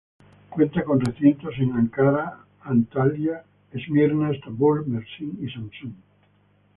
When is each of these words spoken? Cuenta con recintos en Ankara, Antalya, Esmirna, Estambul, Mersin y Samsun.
Cuenta 0.49 0.83
con 0.83 0.99
recintos 0.99 1.53
en 1.59 1.73
Ankara, 1.73 2.39
Antalya, 2.63 3.43
Esmirna, 3.71 4.31
Estambul, 4.31 4.87
Mersin 4.87 5.37
y 5.39 5.47
Samsun. 5.51 5.95